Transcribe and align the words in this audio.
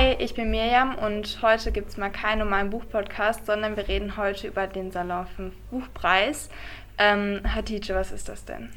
Hi, 0.00 0.16
ich 0.18 0.32
bin 0.32 0.50
Mirjam 0.50 0.94
und 0.94 1.40
heute 1.42 1.72
gibt 1.72 1.90
es 1.90 1.98
mal 1.98 2.08
keinen 2.08 2.38
normalen 2.38 2.70
Buchpodcast, 2.70 3.44
sondern 3.44 3.76
wir 3.76 3.86
reden 3.86 4.16
heute 4.16 4.46
über 4.46 4.66
den 4.66 4.90
Salon 4.90 5.26
5 5.36 5.54
Buchpreis. 5.70 6.48
Ähm, 6.96 7.42
Hatice, 7.44 7.90
was 7.90 8.10
ist 8.10 8.30
das 8.30 8.46
denn? 8.46 8.70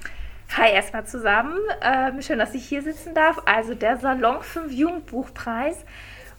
Hi 0.57 0.73
erstmal 0.73 1.05
zusammen. 1.05 1.57
Ähm, 1.81 2.21
schön, 2.21 2.39
dass 2.39 2.53
ich 2.53 2.65
hier 2.65 2.81
sitzen 2.81 3.13
darf. 3.13 3.41
Also 3.45 3.73
der 3.73 3.95
Salon 3.99 4.41
5 4.41 4.73
Jugendbuchpreis 4.73 5.85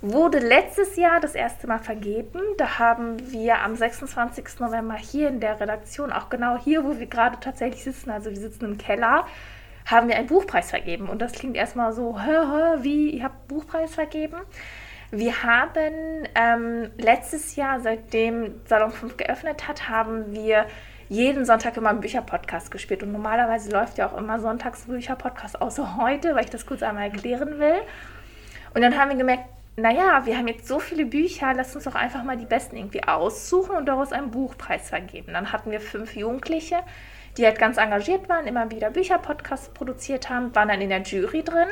wurde 0.03 0.39
letztes 0.39 0.96
Jahr 0.96 1.19
das 1.19 1.35
erste 1.35 1.66
Mal 1.66 1.79
vergeben. 1.79 2.41
Da 2.59 2.79
haben 2.79 3.32
wir 3.32 3.62
am 3.62 3.77
26. 3.77 4.61
November 4.61 4.96
hier 4.96 5.29
in 5.29 5.41
der 5.41 5.59
Redaktion, 5.61 6.12
auch 6.12 6.29
genau 6.29 6.59
hier, 6.62 6.85
wo 6.85 6.98
wir 6.98 7.07
gerade 7.07 7.41
tatsächlich 7.41 7.85
sitzen, 7.85 8.11
also 8.11 8.29
wir 8.29 8.37
sitzen 8.37 8.66
im 8.66 8.77
Keller, 8.77 9.25
haben 9.85 10.09
wir 10.09 10.16
einen 10.16 10.27
Buchpreis 10.27 10.71
vergeben. 10.71 11.09
Und 11.09 11.21
das 11.21 11.32
klingt 11.32 11.57
erstmal 11.57 11.93
so, 11.93 12.21
hä, 12.21 12.30
hä, 12.30 12.83
wie, 12.83 13.11
ihr 13.11 13.25
habt 13.25 13.48
Buchpreis 13.48 13.95
vergeben? 13.95 14.37
Wir 15.11 15.43
haben 15.43 16.27
ähm, 16.34 16.91
letztes 16.97 17.57
Jahr, 17.57 17.80
seitdem 17.80 18.60
Salon 18.65 18.91
5 18.91 19.16
geöffnet 19.16 19.69
hat, 19.69 19.88
haben 19.88 20.34
wir 20.34 20.66
jeden 21.09 21.45
Sonntag 21.45 21.77
immer 21.77 21.91
einen 21.91 22.01
Bücherpodcast 22.01 22.70
gespielt. 22.70 23.02
Und 23.02 23.12
normalerweise 23.12 23.70
läuft 23.70 23.98
ja 23.98 24.09
auch 24.09 24.16
immer 24.16 24.41
sonntags 24.41 24.87
Bücherpodcast, 24.87 25.60
außer 25.60 25.96
heute, 25.96 26.35
weil 26.35 26.45
ich 26.45 26.51
das 26.51 26.66
kurz 26.66 26.82
einmal 26.82 27.05
erklären 27.05 27.59
will. 27.59 27.80
Und 28.74 28.82
dann 28.82 28.98
haben 28.98 29.10
wir 29.10 29.16
gemerkt, 29.16 29.45
naja, 29.77 30.24
wir 30.24 30.38
haben 30.38 30.46
jetzt 30.46 30.69
so 30.69 30.79
viele 30.79 31.05
Bücher, 31.05 31.52
lass 31.55 31.74
uns 31.74 31.85
doch 31.85 31.96
einfach 31.96 32.23
mal 32.23 32.37
die 32.37 32.46
besten 32.46 32.77
irgendwie 32.77 33.02
aussuchen 33.05 33.77
und 33.77 33.87
daraus 33.87 34.12
einen 34.12 34.30
Buchpreis 34.30 34.88
vergeben. 34.88 35.32
Dann 35.32 35.52
hatten 35.52 35.71
wir 35.71 35.80
fünf 35.80 36.15
Jugendliche, 36.15 36.77
die 37.37 37.45
halt 37.45 37.59
ganz 37.59 37.77
engagiert 37.77 38.29
waren, 38.29 38.47
immer 38.47 38.70
wieder 38.70 38.91
Bücherpodcasts 38.91 39.70
produziert 39.70 40.30
haben, 40.30 40.55
waren 40.55 40.69
dann 40.69 40.80
in 40.80 40.88
der 40.88 41.02
Jury 41.02 41.43
drin 41.43 41.69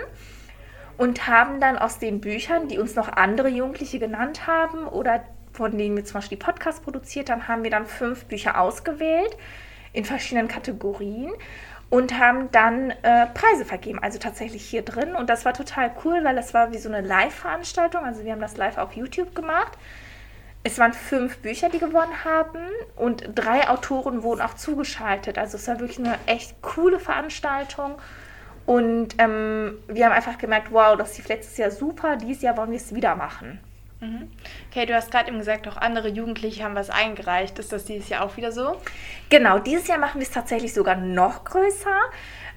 und 0.97 1.27
haben 1.27 1.61
dann 1.61 1.79
aus 1.79 1.99
den 1.99 2.21
Büchern, 2.21 2.69
die 2.69 2.79
uns 2.79 2.95
noch 2.95 3.09
andere 3.09 3.49
Jugendliche 3.49 3.99
genannt 3.99 4.47
haben 4.47 4.87
oder 4.87 5.25
von 5.53 5.77
denen 5.77 5.97
wir 5.97 6.05
zum 6.05 6.15
Beispiel 6.15 6.39
Podcasts 6.39 6.81
produziert 6.81 7.31
haben, 7.31 7.47
haben 7.47 7.63
wir 7.63 7.71
dann 7.71 7.87
fünf 7.87 8.25
Bücher 8.25 8.61
ausgewählt 8.61 9.37
in 9.93 10.05
verschiedenen 10.05 10.49
Kategorien 10.49 11.31
und 11.91 12.19
haben 12.19 12.51
dann 12.53 12.91
äh, 13.03 13.27
Preise 13.35 13.67
vergeben, 13.67 13.99
also 13.99 14.19
tatsächlich 14.19 14.65
hier 14.65 14.81
drin. 14.81 15.15
Und 15.15 15.29
das 15.29 15.45
war 15.45 15.53
total 15.53 15.91
cool, 16.05 16.25
weil 16.25 16.35
das 16.35 16.55
war 16.55 16.73
wie 16.73 16.79
so 16.79 16.89
eine 16.89 17.07
Live-Veranstaltung. 17.07 18.03
Also 18.03 18.25
wir 18.25 18.33
haben 18.33 18.41
das 18.41 18.57
live 18.57 18.79
auf 18.79 18.95
YouTube 18.95 19.35
gemacht. 19.35 19.77
Es 20.65 20.79
waren 20.79 20.93
fünf 20.93 21.39
Bücher, 21.39 21.69
die 21.69 21.79
gewonnen 21.79 22.25
haben 22.25 22.61
und 22.97 23.25
drei 23.35 23.69
Autoren 23.69 24.23
wurden 24.23 24.41
auch 24.41 24.55
zugeschaltet. 24.55 25.37
Also 25.39 25.57
es 25.57 25.67
war 25.67 25.81
wirklich 25.81 25.99
eine 25.99 26.19
echt 26.27 26.63
coole 26.63 27.01
Veranstaltung. 27.01 27.97
Und 28.65 29.17
ähm, 29.19 29.79
wir 29.89 30.05
haben 30.05 30.13
einfach 30.13 30.39
gemerkt, 30.39 30.69
wow, 30.71 30.97
das 30.97 31.17
lief 31.19 31.29
letztes 31.29 31.57
Jahr 31.57 31.73
super, 31.73 32.17
dieses 32.17 32.43
Jahr 32.43 32.57
wollen 32.57 32.71
wir 32.71 32.77
es 32.77 32.95
wieder 32.95 33.17
machen. 33.17 33.59
Mhm. 34.03 34.31
Okay, 34.71 34.87
du 34.87 34.95
hast 34.95 35.11
gerade 35.11 35.29
eben 35.29 35.39
gesagt, 35.39 35.67
auch 35.69 35.77
andere 35.77 36.09
Jugendliche 36.09 36.65
haben 36.65 36.75
was 36.75 36.91
eingereicht. 36.91 37.59
Ist 37.59 37.73
das 37.73 37.85
dieses 37.85 38.09
Jahr 38.09 38.25
auch 38.25 38.37
wieder 38.37 38.53
so? 38.53 38.77
Genau, 39.31 39.59
dieses 39.59 39.87
Jahr 39.87 39.99
machen 39.99 40.21
wir 40.21 40.27
es 40.27 40.33
tatsächlich 40.33 40.75
sogar 40.75 40.97
noch 40.97 41.45
größer. 41.45 42.01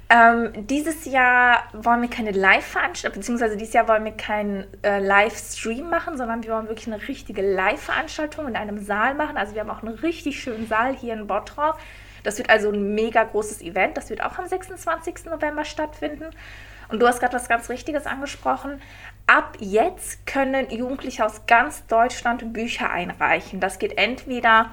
Ähm, 0.08 0.68
dieses 0.68 1.06
Jahr 1.06 1.64
wollen 1.74 2.02
wir 2.02 2.10
keine 2.10 2.30
Live-Veranstaltung, 2.30 3.22
beziehungsweise 3.22 3.58
dieses 3.58 3.74
Jahr 3.74 3.88
wollen 3.88 4.06
wir 4.06 4.12
keinen 4.12 4.68
äh, 4.84 5.00
Livestream 5.00 5.90
machen, 5.90 6.16
sondern 6.16 6.44
wir 6.44 6.54
wollen 6.54 6.68
wirklich 6.68 6.88
eine 6.88 7.08
richtige 7.08 7.42
Live-Veranstaltung 7.42 8.48
in 8.48 8.56
einem 8.56 8.78
Saal 8.78 9.16
machen. 9.16 9.36
Also 9.36 9.56
wir 9.56 9.62
haben 9.62 9.72
auch 9.72 9.82
einen 9.82 9.96
richtig 9.96 10.40
schönen 10.40 10.68
Saal 10.68 10.96
hier 10.96 11.14
in 11.14 11.26
Bottrop. 11.26 11.80
Das 12.22 12.38
wird 12.38 12.52
also 12.52 12.70
ein 12.70 12.94
mega 12.94 13.24
großes 13.24 13.62
Event. 13.62 13.98
Das 13.98 14.12
wird 14.12 14.24
auch 14.24 14.38
am 14.38 14.48
26. 14.48 15.26
November 15.26 15.66
stattfinden. 15.66 16.26
Und 16.90 17.00
du 17.00 17.08
hast 17.08 17.20
gerade 17.20 17.34
was 17.34 17.50
ganz 17.50 17.70
Richtiges 17.70 18.06
angesprochen. 18.06 18.82
Ab 19.26 19.58
jetzt 19.60 20.28
können 20.28 20.70
Jugendliche 20.70 21.26
aus 21.26 21.48
ganz 21.48 21.88
Deutschland 21.88 22.54
Bücher 22.54 22.92
einreichen. 22.92 23.60
Das 23.60 23.80
geht 23.80 23.98
entweder 23.98 24.72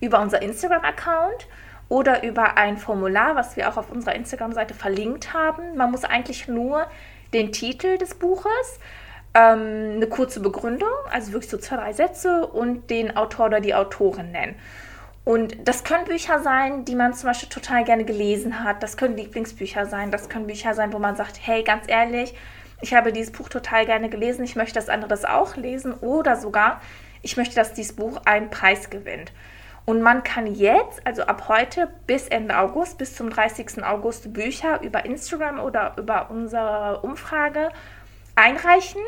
über 0.00 0.20
unser 0.20 0.42
Instagram-Account 0.42 1.46
oder 1.88 2.22
über 2.22 2.56
ein 2.56 2.76
Formular, 2.76 3.36
was 3.36 3.56
wir 3.56 3.68
auch 3.68 3.76
auf 3.76 3.90
unserer 3.90 4.14
Instagram-Seite 4.14 4.74
verlinkt 4.74 5.32
haben. 5.32 5.76
Man 5.76 5.90
muss 5.90 6.04
eigentlich 6.04 6.48
nur 6.48 6.86
den 7.32 7.52
Titel 7.52 7.98
des 7.98 8.14
Buches, 8.14 8.80
ähm, 9.34 9.96
eine 9.96 10.06
kurze 10.06 10.40
Begründung, 10.40 10.88
also 11.10 11.32
wirklich 11.32 11.50
so 11.50 11.58
zwei, 11.58 11.76
drei 11.76 11.92
Sätze 11.92 12.46
und 12.46 12.90
den 12.90 13.16
Autor 13.16 13.46
oder 13.46 13.60
die 13.60 13.74
Autorin 13.74 14.30
nennen. 14.30 14.56
Und 15.24 15.66
das 15.66 15.84
können 15.84 16.04
Bücher 16.04 16.40
sein, 16.40 16.84
die 16.84 16.94
man 16.94 17.14
zum 17.14 17.30
Beispiel 17.30 17.48
total 17.48 17.84
gerne 17.84 18.04
gelesen 18.04 18.62
hat. 18.62 18.82
Das 18.82 18.96
können 18.96 19.16
Lieblingsbücher 19.16 19.86
sein. 19.86 20.10
Das 20.10 20.28
können 20.28 20.46
Bücher 20.46 20.74
sein, 20.74 20.92
wo 20.92 20.98
man 20.98 21.16
sagt, 21.16 21.40
hey, 21.42 21.62
ganz 21.62 21.84
ehrlich, 21.88 22.34
ich 22.82 22.92
habe 22.92 23.10
dieses 23.10 23.32
Buch 23.32 23.48
total 23.48 23.86
gerne 23.86 24.10
gelesen. 24.10 24.44
Ich 24.44 24.54
möchte, 24.54 24.74
dass 24.74 24.90
andere 24.90 25.08
das 25.08 25.24
auch 25.24 25.56
lesen. 25.56 25.94
Oder 25.94 26.36
sogar, 26.36 26.82
ich 27.22 27.38
möchte, 27.38 27.54
dass 27.54 27.72
dieses 27.72 27.96
Buch 27.96 28.20
einen 28.26 28.50
Preis 28.50 28.90
gewinnt. 28.90 29.32
Und 29.86 30.00
man 30.00 30.22
kann 30.22 30.46
jetzt, 30.46 31.06
also 31.06 31.22
ab 31.24 31.48
heute 31.48 31.88
bis 32.06 32.28
Ende 32.28 32.56
August, 32.58 32.96
bis 32.96 33.14
zum 33.14 33.28
30. 33.28 33.84
August 33.84 34.32
Bücher 34.32 34.80
über 34.82 35.04
Instagram 35.04 35.60
oder 35.60 35.94
über 35.98 36.30
unsere 36.30 37.00
Umfrage 37.02 37.68
einreichen. 38.34 39.02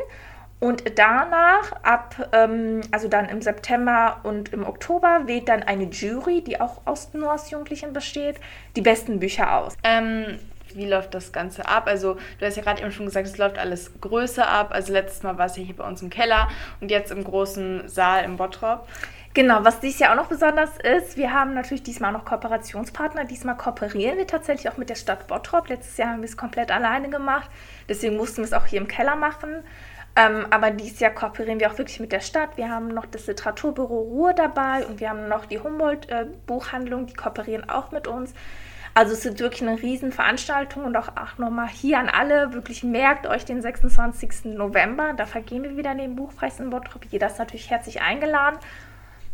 Und 0.59 0.99
danach, 0.99 1.73
ab, 1.83 2.31
ähm, 2.33 2.81
also 2.91 3.09
dann 3.09 3.29
im 3.29 3.43
September 3.43 4.21
und 4.23 4.53
im 4.53 4.67
Oktober, 4.67 5.23
wählt 5.27 5.49
dann 5.49 5.63
eine 5.63 5.85
Jury, 5.85 6.43
die 6.43 6.61
auch 6.61 6.81
aus, 6.87 7.13
nur 7.13 7.35
Jugendlichen 7.51 7.93
besteht, 7.93 8.37
die 8.75 8.81
besten 8.81 9.19
Bücher 9.19 9.55
aus. 9.55 9.77
Ähm, 9.83 10.39
wie 10.75 10.87
läuft 10.87 11.15
das 11.15 11.33
Ganze 11.33 11.67
ab? 11.67 11.87
Also, 11.87 12.17
du 12.39 12.47
hast 12.47 12.57
ja 12.57 12.63
gerade 12.63 12.83
eben 12.83 12.91
schon 12.91 13.07
gesagt, 13.07 13.27
es 13.27 13.39
läuft 13.39 13.59
alles 13.59 13.93
größer 14.01 14.49
ab. 14.49 14.71
Also, 14.73 14.93
letztes 14.93 15.23
Mal 15.23 15.37
war 15.39 15.47
es 15.47 15.57
ja 15.57 15.63
hier 15.63 15.77
bei 15.77 15.87
uns 15.87 16.03
im 16.03 16.11
Keller 16.11 16.49
und 16.81 16.91
jetzt 16.91 17.11
im 17.11 17.23
großen 17.23 17.89
Saal 17.89 18.25
im 18.25 18.37
Bottrop. 18.37 18.89
Genau, 19.37 19.63
was 19.67 19.81
dieses 19.81 19.99
Jahr 19.99 20.13
auch 20.13 20.17
noch 20.17 20.29
besonders 20.29 20.79
ist, 20.79 21.19
wir 21.19 21.31
haben 21.31 21.53
natürlich 21.53 21.83
diesmal 21.83 22.11
noch 22.11 22.25
Kooperationspartner. 22.25 23.27
Diesmal 23.27 23.55
kooperieren 23.55 24.17
wir 24.17 24.27
tatsächlich 24.27 24.73
auch 24.73 24.79
mit 24.79 24.89
der 24.89 24.95
Stadt 24.95 25.27
Bottrop. 25.27 25.69
Letztes 25.69 25.99
Jahr 25.99 26.13
haben 26.13 26.23
wir 26.23 26.29
es 26.29 26.39
komplett 26.39 26.71
alleine 26.71 27.11
gemacht. 27.11 27.51
Deswegen 27.87 28.17
mussten 28.17 28.39
wir 28.39 28.45
es 28.45 28.55
auch 28.55 28.65
hier 28.65 28.81
im 28.81 28.89
Keller 28.89 29.15
machen. 29.15 29.63
Ähm, 30.17 30.47
aber 30.49 30.71
dieses 30.71 31.01
Jahr 31.01 31.11
kooperieren 31.11 31.61
wir 31.61 31.71
auch 31.71 31.77
wirklich 31.77 32.01
mit 32.01 32.13
der 32.13 32.21
Stadt. 32.21 32.57
Wir 32.57 32.71
haben 32.71 32.89
noch 32.89 33.05
das 33.05 33.27
Literaturbüro 33.27 33.99
Ruhr 33.99 34.33
dabei 34.33 34.87
und 34.87 35.01
wir 35.01 35.11
haben 35.11 35.29
noch 35.29 35.45
die 35.45 35.59
Humboldt-Buchhandlung, 35.59 37.03
äh, 37.03 37.07
die 37.09 37.15
kooperieren 37.15 37.69
auch 37.69 37.93
mit 37.93 38.07
uns. 38.07 38.33
Also 38.95 39.13
es 39.13 39.27
ist 39.27 39.39
wirklich 39.39 39.61
eine 39.61 39.83
Riesenveranstaltung 39.83 40.87
und 40.87 40.97
auch, 40.97 41.09
auch 41.09 41.37
nochmal 41.37 41.69
hier 41.69 41.99
an 41.99 42.09
alle, 42.09 42.55
wirklich 42.55 42.85
merkt 42.85 43.27
euch 43.27 43.45
den 43.45 43.61
26. 43.61 44.47
November, 44.57 45.13
da 45.15 45.27
vergehen 45.27 45.63
wir 45.63 45.77
wieder 45.77 45.95
den 45.95 46.17
Buchpreis 46.17 46.59
in 46.59 46.71
Bottrop. 46.71 47.05
Jeder 47.11 47.27
ist 47.27 47.39
natürlich 47.39 47.69
herzlich 47.69 48.01
eingeladen. 48.01 48.59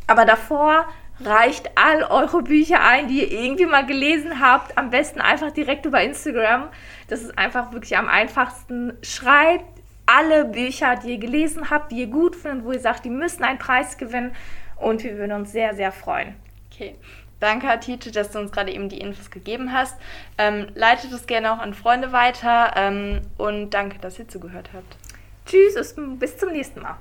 Aber 0.07 0.25
davor 0.25 0.87
reicht 1.21 1.71
all 1.77 2.03
eure 2.05 2.43
Bücher 2.43 2.83
ein, 2.83 3.09
die 3.09 3.21
ihr 3.21 3.31
irgendwie 3.31 3.67
mal 3.67 3.87
gelesen 3.87 4.41
habt. 4.41 4.77
Am 4.77 4.91
besten 4.91 5.21
einfach 5.21 5.51
direkt 5.51 5.87
über 5.87 6.03
Instagram. 6.03 6.69
Das 7.09 7.23
ist 7.23 7.39
einfach 7.39 7.73
wirklich 7.73 7.97
am 7.97 8.09
einfachsten. 8.09 8.95
Schreibt 9.03 9.65
alle 10.07 10.45
Bücher, 10.45 10.97
die 10.97 11.13
ihr 11.13 11.19
gelesen 11.19 11.71
habt, 11.71 11.93
die 11.93 12.01
ihr 12.01 12.07
gut 12.09 12.37
findet, 12.37 12.65
wo 12.65 12.73
ihr 12.73 12.81
sagt, 12.81 13.05
die 13.05 13.11
müssen 13.11 13.45
einen 13.45 13.59
Preis 13.59 13.97
gewinnen. 13.99 14.35
Und 14.77 15.05
wir 15.05 15.17
würden 15.17 15.33
uns 15.33 15.53
sehr, 15.53 15.75
sehr 15.75 15.93
freuen. 15.93 16.35
Okay. 16.73 16.97
Danke, 17.43 17.67
Hatice, 17.67 18.13
dass 18.13 18.31
du 18.31 18.39
uns 18.39 18.53
gerade 18.53 18.71
eben 18.71 18.89
die 18.89 18.99
Infos 18.99 19.29
gegeben 19.31 19.73
hast. 19.73 19.97
Ähm, 20.39 20.69
leitet 20.77 21.13
es 21.13 21.27
gerne 21.27 21.53
auch 21.53 21.59
an 21.59 21.75
Freunde 21.75 22.13
weiter 22.13 22.73
ähm, 22.77 23.21
und 23.37 23.71
danke, 23.71 23.99
dass 23.99 24.17
ihr 24.21 24.29
zugehört 24.29 24.71
habt. 24.73 24.97
Tschüss, 25.45 25.95
bis 26.21 26.39
zum 26.39 26.53
nächsten 26.53 26.83
Mal. 26.83 26.97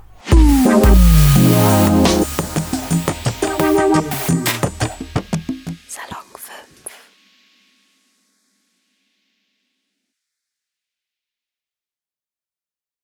Thank 3.82 4.14
you. 4.14 4.21